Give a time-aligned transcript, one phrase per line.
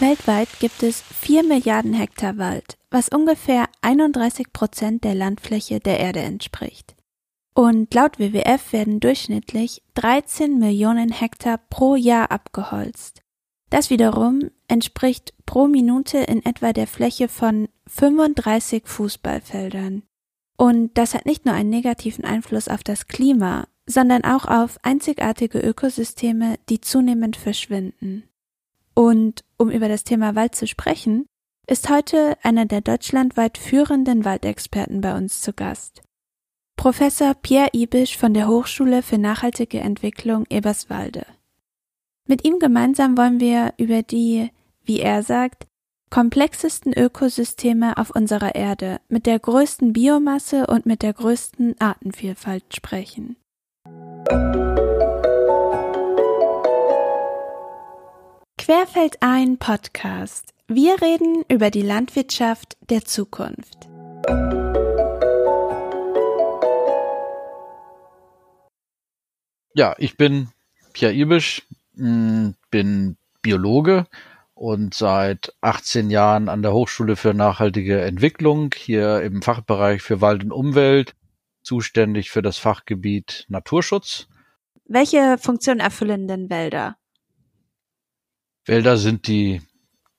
[0.00, 6.18] Weltweit gibt es 4 Milliarden Hektar Wald, was ungefähr 31 Prozent der Landfläche der Erde
[6.18, 6.96] entspricht.
[7.54, 13.22] Und laut WWF werden durchschnittlich 13 Millionen Hektar pro Jahr abgeholzt.
[13.70, 20.02] Das wiederum entspricht pro Minute in etwa der Fläche von 35 Fußballfeldern.
[20.56, 25.60] Und das hat nicht nur einen negativen Einfluss auf das Klima, sondern auch auf einzigartige
[25.60, 28.24] Ökosysteme, die zunehmend verschwinden.
[28.94, 31.26] Und um über das Thema Wald zu sprechen,
[31.66, 36.02] ist heute einer der deutschlandweit führenden Waldexperten bei uns zu Gast.
[36.76, 41.26] Professor Pierre Ibisch von der Hochschule für nachhaltige Entwicklung Eberswalde.
[42.26, 44.50] Mit ihm gemeinsam wollen wir über die,
[44.82, 45.66] wie er sagt,
[46.10, 53.36] komplexesten Ökosysteme auf unserer Erde mit der größten Biomasse und mit der größten Artenvielfalt sprechen.
[58.64, 60.54] Querfeld ein Podcast.
[60.68, 63.90] Wir reden über die Landwirtschaft der Zukunft.
[69.74, 70.48] Ja, ich bin
[70.94, 74.06] Pierre Ibisch, hm, bin Biologe
[74.54, 80.42] und seit 18 Jahren an der Hochschule für nachhaltige Entwicklung hier im Fachbereich für Wald
[80.42, 81.14] und Umwelt
[81.62, 84.26] zuständig für das Fachgebiet Naturschutz.
[84.86, 86.96] Welche Funktion erfüllen denn Wälder?
[88.66, 89.62] Wälder sind die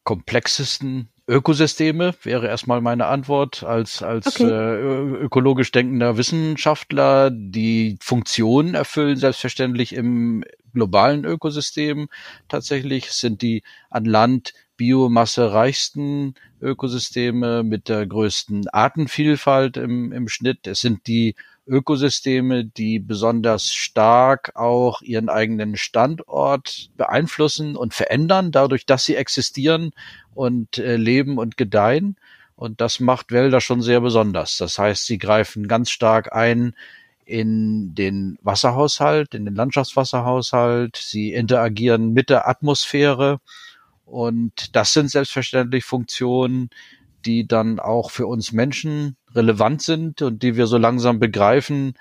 [0.04, 4.44] komplexesten Ökosysteme wäre erstmal meine Antwort als, als okay.
[4.44, 7.32] äh, ökologisch denkender Wissenschaftler.
[7.32, 10.44] Die Funktionen erfüllen selbstverständlich im
[10.74, 12.10] globalen Ökosystem.
[12.48, 20.68] Tatsächlich sind die an Land Biomasse reichsten Ökosysteme mit der größten Artenvielfalt im, im Schnitt.
[20.68, 21.36] Es sind die
[21.68, 29.92] Ökosysteme, die besonders stark auch ihren eigenen Standort beeinflussen und verändern, dadurch, dass sie existieren
[30.34, 32.18] und äh, leben und gedeihen.
[32.56, 34.58] Und das macht Wälder schon sehr besonders.
[34.58, 36.76] Das heißt, sie greifen ganz stark ein
[37.26, 40.96] in den Wasserhaushalt, in den Landschaftswasserhaushalt.
[40.96, 43.40] Sie interagieren mit der Atmosphäre.
[44.06, 46.70] Und das sind selbstverständlich Funktionen,
[47.26, 51.96] die dann auch für uns Menschen relevant sind und die wir so langsam begreifen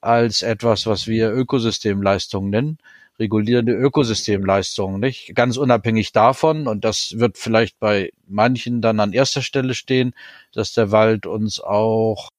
[0.00, 2.78] als etwas, was wir Ökosystemleistungen nennen,
[3.18, 5.34] regulierende Ökosystemleistungen, nicht?
[5.34, 10.14] Ganz unabhängig davon, und das wird vielleicht bei manchen dann an erster Stelle stehen,
[10.52, 12.30] dass der Wald uns auch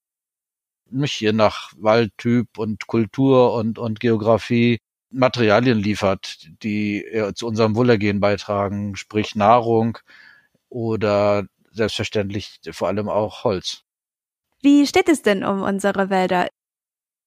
[0.90, 4.80] nicht je nach Waldtyp und Kultur und, und Geografie
[5.12, 7.06] Materialien liefert, die
[7.36, 9.98] zu unserem Wohlergehen beitragen, sprich Nahrung
[10.70, 13.84] oder selbstverständlich vor allem auch Holz.
[14.62, 16.48] Wie steht es denn um unsere Wälder?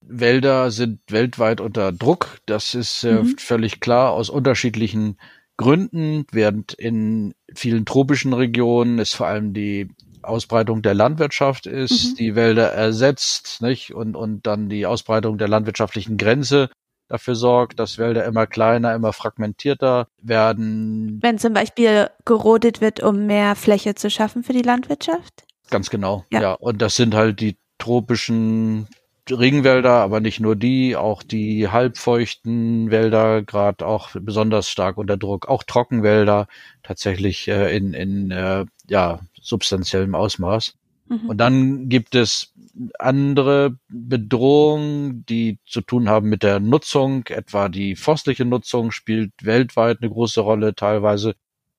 [0.00, 2.38] Wälder sind weltweit unter Druck.
[2.47, 3.38] Das ist äh, mhm.
[3.38, 5.19] völlig klar aus unterschiedlichen
[5.56, 9.88] Gründen, während in vielen tropischen Regionen es vor allem die
[10.22, 12.15] Ausbreitung der Landwirtschaft ist, mhm.
[12.16, 13.94] die Wälder ersetzt, nicht?
[13.94, 16.71] Und, und dann die Ausbreitung der landwirtschaftlichen Grenze
[17.09, 21.19] dafür sorgt, dass Wälder immer kleiner, immer fragmentierter werden.
[21.22, 25.44] Wenn zum Beispiel gerodet wird, um mehr Fläche zu schaffen für die Landwirtschaft?
[25.70, 26.41] Ganz genau, ja.
[26.41, 26.53] ja.
[26.54, 28.88] Und das sind halt die tropischen
[29.31, 35.48] Regenwälder, aber nicht nur die, auch die halbfeuchten Wälder, gerade auch besonders stark unter Druck,
[35.48, 36.47] auch Trockenwälder
[36.82, 40.75] tatsächlich äh, in, in äh, ja, substanziellem Ausmaß.
[41.09, 41.28] Mhm.
[41.28, 42.53] Und dann gibt es
[42.99, 49.99] andere Bedrohungen, die zu tun haben mit der Nutzung, etwa die forstliche Nutzung spielt weltweit
[50.01, 50.75] eine große Rolle.
[50.75, 51.35] Teilweise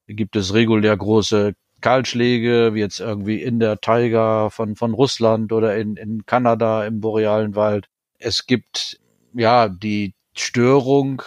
[0.08, 5.76] gibt es regulär große Kahlschläge, wie jetzt irgendwie in der Taiga von, von Russland oder
[5.76, 7.88] in, in Kanada im borealen Wald.
[8.18, 9.00] Es gibt
[9.34, 11.22] ja die Störung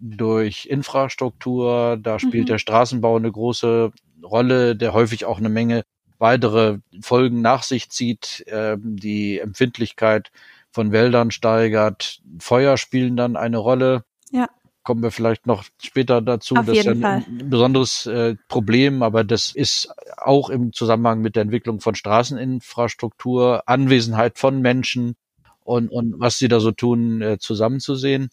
[0.00, 2.52] durch Infrastruktur, da spielt mhm.
[2.52, 3.90] der Straßenbau eine große
[4.22, 5.82] Rolle, der häufig auch eine Menge
[6.18, 10.30] weitere Folgen nach sich zieht, äh, die Empfindlichkeit
[10.70, 12.20] von Wäldern steigert.
[12.38, 14.04] Feuer spielen dann eine Rolle.
[14.30, 14.48] Ja.
[14.82, 16.56] Kommen wir vielleicht noch später dazu.
[16.56, 21.20] Auf das jeden ist ein, ein besonderes äh, Problem, aber das ist auch im Zusammenhang
[21.20, 25.16] mit der Entwicklung von Straßeninfrastruktur, Anwesenheit von Menschen
[25.62, 28.30] und, und was sie da so tun, äh, zusammenzusehen.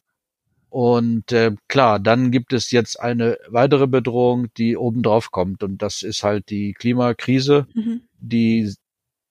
[0.75, 5.63] Und äh, klar, dann gibt es jetzt eine weitere Bedrohung, die obendrauf kommt.
[5.63, 8.01] Und das ist halt die Klimakrise, mhm.
[8.19, 8.73] die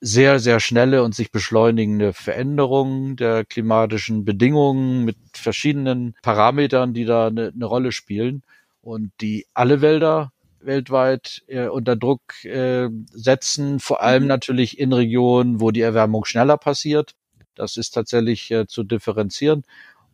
[0.00, 7.26] sehr, sehr schnelle und sich beschleunigende Veränderung der klimatischen Bedingungen mit verschiedenen Parametern, die da
[7.26, 8.42] eine, eine Rolle spielen
[8.80, 14.28] und die alle Wälder weltweit äh, unter Druck äh, setzen, vor allem mhm.
[14.28, 17.14] natürlich in Regionen, wo die Erwärmung schneller passiert.
[17.54, 19.64] Das ist tatsächlich äh, zu differenzieren.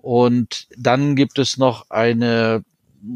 [0.02, 2.62] Und dann gibt es noch eine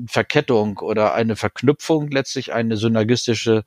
[0.06, 3.64] Verkettung oder eine Verknüpfung, letztlich eine synergistische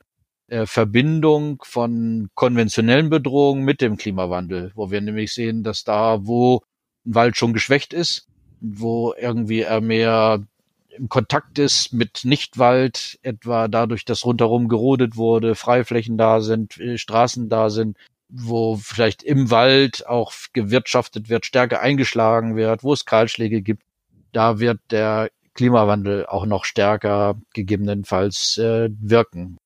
[0.48, 6.62] äh, Verbindung von konventionellen Bedrohungen mit dem Klimawandel, wo wir nämlich sehen, dass da, wo
[7.06, 8.26] ein Wald schon geschwächt ist,
[8.60, 10.42] wo irgendwie er mehr
[10.90, 16.98] im Kontakt ist mit Nichtwald, etwa dadurch, dass rundherum gerodet wurde, Freiflächen da sind, äh,
[16.98, 17.96] Straßen da sind,
[18.28, 23.82] wo vielleicht im Wald auch gewirtschaftet wird, stärker eingeschlagen wird, wo es Kahlschläge gibt,
[24.32, 29.58] da wird der Klimawandel auch noch stärker gegebenenfalls äh, wirken.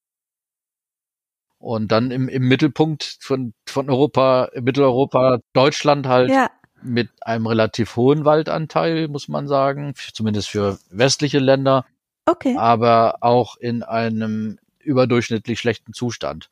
[1.59, 6.51] Und dann im, im Mittelpunkt von, von Europa, Mitteleuropa, Deutschland halt ja.
[6.83, 11.85] mit einem relativ hohen Waldanteil, muss man sagen, zumindest für westliche Länder.
[12.27, 12.57] Okay.
[12.57, 16.49] Aber auch in einem überdurchschnittlich schlechten Zustand.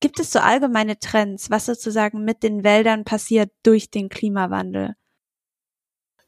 [0.00, 4.94] Gibt es so allgemeine Trends, was sozusagen mit den Wäldern passiert durch den Klimawandel?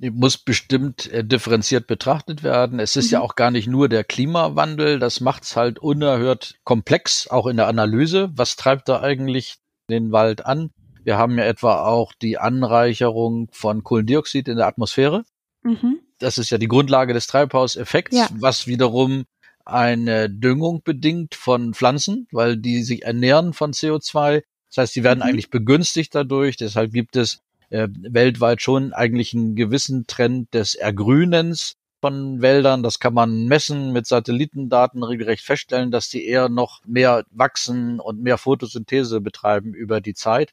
[0.01, 2.79] Die muss bestimmt äh, differenziert betrachtet werden.
[2.79, 3.13] Es ist mhm.
[3.13, 7.57] ja auch gar nicht nur der Klimawandel, das macht es halt unerhört komplex, auch in
[7.57, 8.31] der Analyse.
[8.35, 9.57] Was treibt da eigentlich
[9.91, 10.71] den Wald an?
[11.03, 15.25] Wir haben ja etwa auch die Anreicherung von Kohlendioxid in der Atmosphäre.
[15.63, 16.01] Mhm.
[16.19, 18.29] Das ist ja die Grundlage des Treibhauseffekts, ja.
[18.33, 19.25] was wiederum
[19.69, 24.43] eine Düngung bedingt von Pflanzen, weil die sich ernähren von CO2.
[24.69, 25.25] Das heißt, die werden mhm.
[25.25, 26.57] eigentlich begünstigt dadurch.
[26.57, 32.83] Deshalb gibt es äh, weltweit schon eigentlich einen gewissen Trend des Ergrünens von Wäldern.
[32.83, 38.23] Das kann man messen mit Satellitendaten regelrecht feststellen, dass die eher noch mehr wachsen und
[38.23, 40.53] mehr Photosynthese betreiben über die Zeit.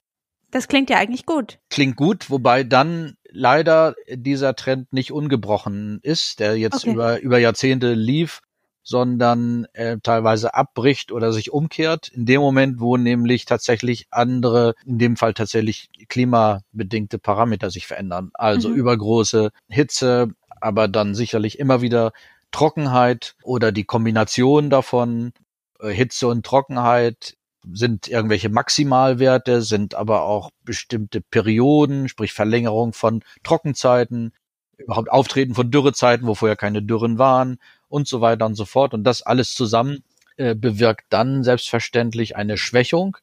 [0.51, 1.59] Das klingt ja eigentlich gut.
[1.69, 6.93] Klingt gut, wobei dann leider dieser Trend nicht ungebrochen ist, der jetzt okay.
[6.93, 8.41] über, über Jahrzehnte lief
[8.85, 12.07] sondern äh, teilweise abbricht oder sich umkehrt.
[12.09, 18.29] In dem Moment, wo nämlich tatsächlich andere, in dem Fall tatsächlich klimabedingte Parameter sich verändern.
[18.35, 18.75] Also mhm.
[18.75, 20.29] übergroße Hitze,
[20.61, 22.13] aber dann sicherlich immer wieder
[22.51, 25.33] Trockenheit oder die Kombination davon,
[25.79, 27.35] äh, Hitze und Trockenheit
[27.73, 34.31] sind irgendwelche Maximalwerte, sind aber auch bestimmte Perioden, sprich Verlängerung von Trockenzeiten,
[34.77, 38.93] überhaupt Auftreten von Dürrezeiten, wo vorher keine Dürren waren und so weiter und so fort.
[38.93, 40.03] Und das alles zusammen
[40.37, 43.17] äh, bewirkt dann selbstverständlich eine Schwächung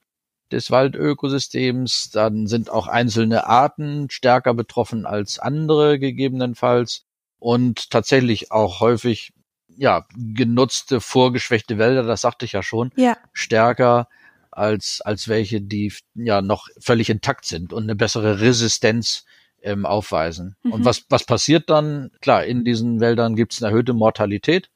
[0.51, 2.11] des Waldökosystems.
[2.11, 7.05] Dann sind auch einzelne Arten stärker betroffen als andere gegebenenfalls
[7.39, 9.33] und tatsächlich auch häufig
[9.77, 13.17] ja genutzte vorgeschwächte Wälder, das sagte ich ja schon, ja.
[13.33, 14.09] stärker
[14.51, 19.25] als als welche, die ja noch völlig intakt sind und eine bessere Resistenz
[19.63, 20.57] ähm, aufweisen.
[20.63, 20.73] Mhm.
[20.73, 22.11] Und was, was passiert dann?
[22.21, 24.71] Klar, in diesen Wäldern gibt es eine erhöhte Mortalität.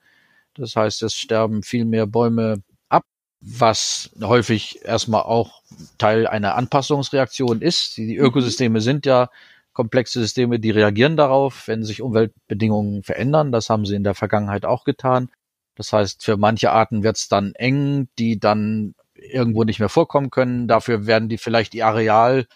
[0.54, 3.04] Das heißt, es sterben viel mehr Bäume ab,
[3.40, 5.62] was häufig erstmal auch
[5.98, 7.96] Teil einer Anpassungsreaktion ist.
[7.96, 8.24] Die, die mhm.
[8.24, 9.28] Ökosysteme sind ja
[9.72, 13.52] komplexe Systeme, die reagieren darauf, wenn sich Umweltbedingungen verändern.
[13.52, 15.28] Das haben sie in der Vergangenheit auch getan.
[15.74, 20.30] Das heißt, für manche Arten wird es dann eng, die dann irgendwo nicht mehr vorkommen
[20.30, 20.66] können.
[20.66, 22.46] Dafür werden die vielleicht ihr Areal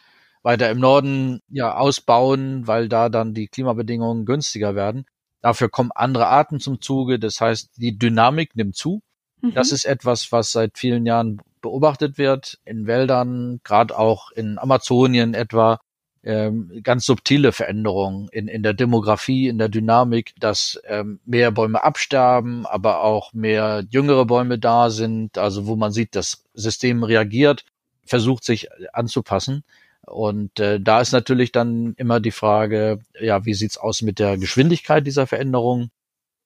[0.43, 5.07] weiter im Norden ja ausbauen, weil da dann die Klimabedingungen günstiger werden.
[5.43, 7.19] Dafür kommen andere Arten zum Zuge.
[7.19, 9.03] Das heißt, die Dynamik nimmt zu.
[9.41, 9.55] Mhm.
[9.55, 15.35] Das ist etwas, was seit vielen Jahren beobachtet wird in Wäldern, gerade auch in Amazonien
[15.35, 15.81] etwa.
[16.23, 21.83] Ähm, ganz subtile Veränderungen in, in der Demografie, in der Dynamik, dass ähm, mehr Bäume
[21.83, 27.65] absterben, aber auch mehr jüngere Bäume da sind, also wo man sieht, das System reagiert,
[28.05, 29.65] versucht sich anzupassen.
[30.11, 34.39] Und äh, da ist natürlich dann immer die Frage, ja, wie sieht's aus mit der
[34.39, 35.91] Geschwindigkeit dieser Veränderung?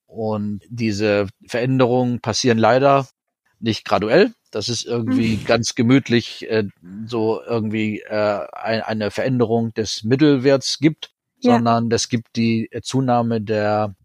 [0.05, 3.07] Und diese Veränderungen passieren leider
[3.59, 4.33] nicht graduell.
[4.51, 5.45] Das ist irgendwie mhm.
[5.45, 6.65] ganz gemütlich äh,
[7.07, 11.53] so irgendwie äh, ein, eine Veränderung des Mittelwerts gibt, ja.
[11.53, 13.95] sondern es gibt die Zunahme der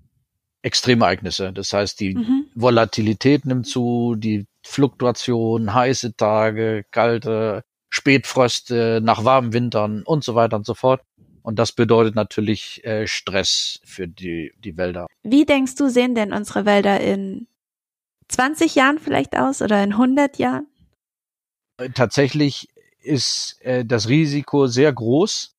[0.62, 1.52] Extremereignisse.
[1.52, 2.46] Das heißt, die mhm.
[2.54, 10.56] Volatilität nimmt zu, die Fluktuation, heiße Tage, kalte, Spätfröste nach warmen Wintern und so weiter
[10.56, 11.02] und so fort.
[11.42, 15.06] Und das bedeutet natürlich äh, Stress für die, die Wälder.
[15.22, 17.48] Wie denkst du, sehen denn unsere Wälder in
[18.28, 20.66] 20 Jahren vielleicht aus oder in 100 Jahren?
[21.78, 22.68] Äh, tatsächlich
[23.02, 25.56] ist äh, das Risiko sehr groß,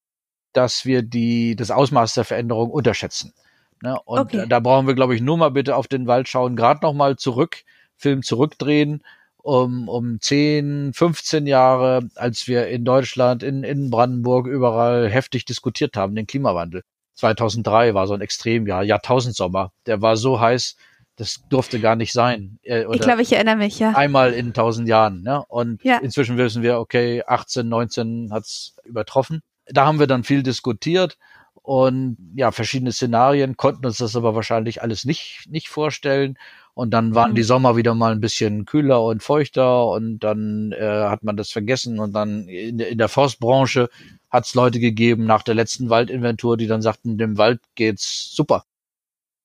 [0.53, 3.33] dass wir die, das Ausmaß der Veränderung unterschätzen.
[3.81, 3.99] Ne?
[4.05, 4.45] Und okay.
[4.47, 7.17] da brauchen wir, glaube ich, nur mal bitte auf den Wald schauen, gerade noch mal
[7.17, 7.63] zurück,
[7.97, 9.03] Film zurückdrehen
[9.43, 15.97] um, um 10, 15 Jahre, als wir in Deutschland, in, in Brandenburg überall heftig diskutiert
[15.97, 16.83] haben, den Klimawandel.
[17.15, 19.71] 2003 war so ein Extremjahr, Jahrtausendsommer.
[19.85, 20.75] Der war so heiß,
[21.15, 22.57] das durfte gar nicht sein.
[22.63, 23.91] Äh, ich glaube, ich erinnere mich, ja.
[23.91, 25.21] Einmal in tausend Jahren.
[25.21, 25.43] Ne?
[25.47, 25.97] Und ja.
[25.97, 29.41] inzwischen wissen wir, okay, 18, 19 hat's übertroffen.
[29.67, 31.17] Da haben wir dann viel diskutiert
[31.61, 36.37] und ja, verschiedene Szenarien, konnten uns das aber wahrscheinlich alles nicht, nicht vorstellen.
[36.73, 37.35] Und dann waren mhm.
[37.35, 41.51] die Sommer wieder mal ein bisschen kühler und feuchter und dann äh, hat man das
[41.51, 43.89] vergessen und dann in, in der Forstbranche
[44.29, 48.63] hat es Leute gegeben nach der letzten Waldinventur, die dann sagten, dem Wald geht's super.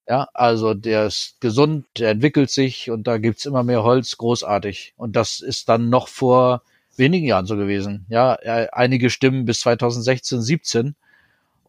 [0.09, 4.95] Ja, also der ist gesund, der entwickelt sich und da gibt's immer mehr Holz, großartig.
[4.97, 6.63] Und das ist dann noch vor
[6.97, 8.07] wenigen Jahren so gewesen.
[8.09, 10.95] Ja, äh, einige Stimmen bis 2016, 17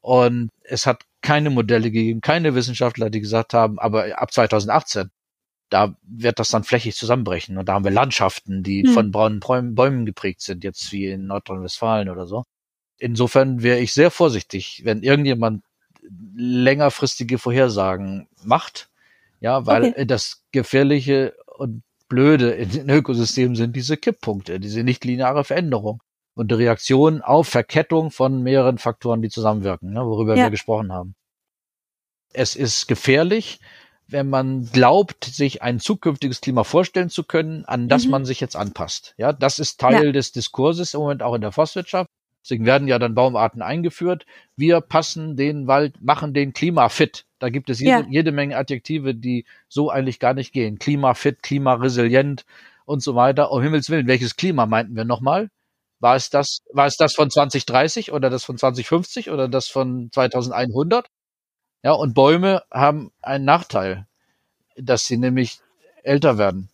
[0.01, 5.09] und es hat keine Modelle gegeben, keine Wissenschaftler, die gesagt haben, aber ab 2018,
[5.69, 7.57] da wird das dann flächig zusammenbrechen.
[7.57, 8.93] Und da haben wir Landschaften, die hm.
[8.93, 12.43] von braunen Bäumen geprägt sind, jetzt wie in Nordrhein-Westfalen oder so.
[12.97, 15.63] Insofern wäre ich sehr vorsichtig, wenn irgendjemand
[16.36, 18.89] längerfristige Vorhersagen macht,
[19.39, 20.05] ja, weil okay.
[20.05, 26.01] das Gefährliche und Blöde in den Ökosystemen sind diese Kipppunkte, diese nicht lineare Veränderung
[26.36, 30.45] und die Reaktion auf Verkettung von mehreren Faktoren, die zusammenwirken, ne, worüber ja.
[30.45, 31.15] wir gesprochen haben.
[32.33, 33.59] Es ist gefährlich,
[34.07, 38.11] wenn man glaubt, sich ein zukünftiges Klima vorstellen zu können, an das mhm.
[38.11, 39.13] man sich jetzt anpasst.
[39.17, 40.11] Ja, das ist Teil ja.
[40.11, 42.09] des Diskurses im Moment auch in der Forstwirtschaft.
[42.43, 44.25] Deswegen werden ja dann Baumarten eingeführt.
[44.55, 47.25] Wir passen den Wald, machen den klimafit.
[47.39, 48.05] Da gibt es jede, ja.
[48.09, 50.79] jede Menge Adjektive, die so eigentlich gar nicht gehen.
[50.79, 52.45] Klimafit, klimaresilient
[52.85, 53.51] und so weiter.
[53.51, 55.49] Um Himmels Willen, welches Klima meinten wir nochmal?
[55.99, 60.09] War es das, war es das von 2030 oder das von 2050 oder das von
[60.13, 61.07] 2100?
[61.84, 64.07] Ja, und Bäume haben einen Nachteil,
[64.75, 65.60] dass sie nämlich
[66.03, 66.69] älter werden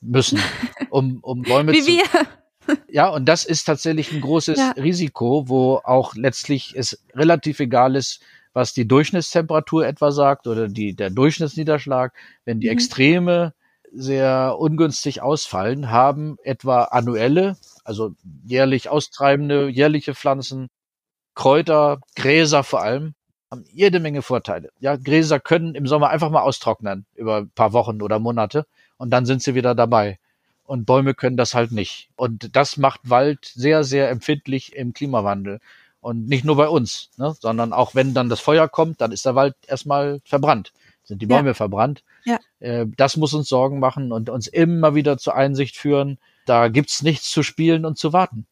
[0.00, 0.40] müssen,
[0.90, 1.88] um, um Bäume Wie zu.
[1.88, 2.04] Wir.
[2.90, 4.70] Ja, und das ist tatsächlich ein großes ja.
[4.72, 8.20] Risiko, wo auch letztlich es relativ egal ist,
[8.52, 12.12] was die Durchschnittstemperatur etwa sagt oder die, der Durchschnittsniederschlag.
[12.44, 12.74] Wenn die mhm.
[12.74, 13.54] Extreme
[13.90, 17.56] sehr ungünstig ausfallen, haben etwa annuelle
[17.88, 20.68] also jährlich austreibende, jährliche Pflanzen,
[21.34, 23.14] Kräuter, Gräser vor allem,
[23.50, 24.70] haben jede Menge Vorteile.
[24.78, 29.10] Ja, Gräser können im Sommer einfach mal austrocknen über ein paar Wochen oder Monate und
[29.10, 30.18] dann sind sie wieder dabei.
[30.64, 32.10] Und Bäume können das halt nicht.
[32.14, 35.60] Und das macht Wald sehr, sehr empfindlich im Klimawandel.
[36.00, 39.24] Und nicht nur bei uns, ne, sondern auch wenn dann das Feuer kommt, dann ist
[39.24, 40.72] der Wald erstmal verbrannt,
[41.04, 41.54] sind die Bäume ja.
[41.54, 42.04] verbrannt.
[42.24, 42.38] Ja.
[42.60, 47.02] Äh, das muss uns Sorgen machen und uns immer wieder zur Einsicht führen, da gibt's
[47.02, 48.46] nichts zu spielen und zu warten.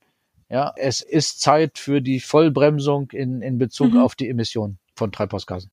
[0.48, 4.00] Ja, es ist Zeit für die Vollbremsung in, in Bezug mhm.
[4.00, 5.70] auf die Emissionen von Treibhausgasen.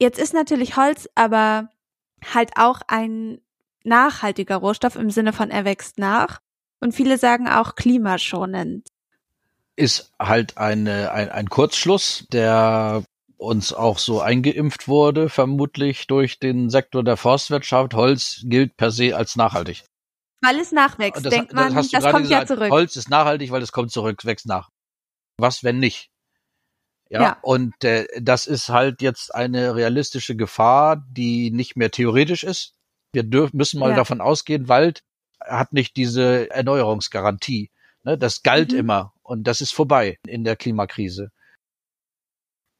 [0.00, 1.70] Jetzt ist natürlich Holz aber
[2.32, 3.40] halt auch ein
[3.84, 6.40] nachhaltiger Rohstoff im Sinne von er wächst nach.
[6.80, 8.88] Und viele sagen auch klimaschonend.
[9.76, 13.04] Ist halt eine, ein, ein Kurzschluss, der
[13.36, 17.94] uns auch so eingeimpft wurde, vermutlich durch den Sektor der Forstwirtschaft.
[17.94, 19.84] Holz gilt per se als nachhaltig.
[20.40, 22.70] Weil es nachwächst, das, denkt man, das, das kommt gesagt, ja zurück.
[22.70, 24.70] Holz ist nachhaltig, weil es kommt zurück, wächst nach.
[25.36, 26.10] Was, wenn nicht?
[27.10, 27.38] Ja, ja.
[27.42, 32.74] und äh, das ist halt jetzt eine realistische Gefahr, die nicht mehr theoretisch ist.
[33.12, 33.96] Wir dürfen, müssen mal ja.
[33.96, 35.02] davon ausgehen, Wald
[35.40, 37.70] hat nicht diese Erneuerungsgarantie.
[38.04, 38.18] Ne?
[38.18, 38.78] Das galt mhm.
[38.78, 41.30] immer und das ist vorbei in der Klimakrise.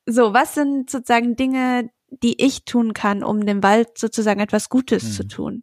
[0.04, 5.04] So, was sind sozusagen Dinge, die ich tun kann, um dem Wald sozusagen etwas Gutes
[5.04, 5.10] mhm.
[5.10, 5.62] zu tun?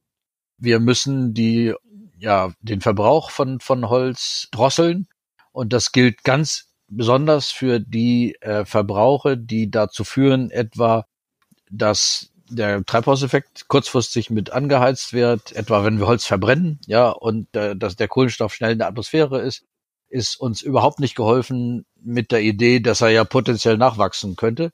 [0.58, 1.74] Wir müssen die
[2.18, 5.08] ja, den Verbrauch von, von Holz drosseln.
[5.52, 11.06] Und das gilt ganz besonders für die äh, Verbrauche, die dazu führen, etwa,
[11.70, 17.76] dass der Treibhauseffekt kurzfristig mit angeheizt wird, etwa wenn wir Holz verbrennen, ja, und äh,
[17.76, 19.66] dass der Kohlenstoff schnell in der Atmosphäre ist,
[20.10, 24.72] ist uns überhaupt nicht geholfen mit der Idee, dass er ja potenziell nachwachsen könnte.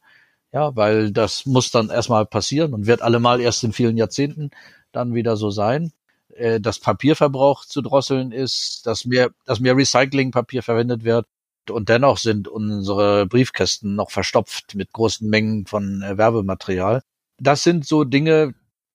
[0.54, 4.52] Ja, weil das muss dann erstmal passieren und wird allemal erst in vielen Jahrzehnten
[4.92, 5.94] dann wieder so sein.
[6.36, 11.26] Äh, das Papierverbrauch zu drosseln ist, dass mehr, dass mehr Recyclingpapier verwendet wird.
[11.70, 17.02] Und dennoch sind unsere Briefkästen noch verstopft mit großen Mengen von äh, Werbematerial.
[17.38, 18.54] Das sind so Dinge,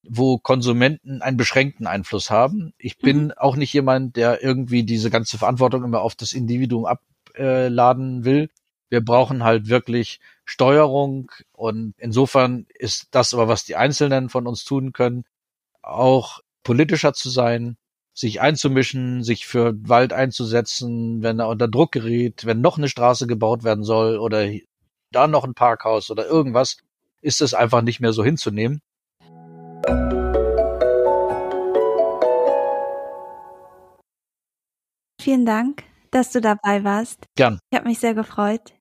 [0.08, 2.72] wo Konsumenten einen beschränkten Einfluss haben.
[2.78, 3.32] Ich bin mhm.
[3.36, 8.50] auch nicht jemand, der irgendwie diese ganze Verantwortung immer auf das Individuum abladen will.
[8.88, 14.64] Wir brauchen halt wirklich Steuerung und insofern ist das aber, was die Einzelnen von uns
[14.64, 15.24] tun können,
[15.82, 17.76] auch politischer zu sein,
[18.16, 23.26] sich einzumischen, sich für Wald einzusetzen, wenn er unter Druck gerät, wenn noch eine Straße
[23.26, 24.48] gebaut werden soll oder
[25.12, 26.78] da noch ein Parkhaus oder irgendwas,
[27.20, 28.80] ist es einfach nicht mehr so hinzunehmen.
[35.20, 37.26] Vielen Dank, dass du dabei warst.
[37.34, 37.58] Gern.
[37.70, 38.72] Ich habe mich sehr gefreut.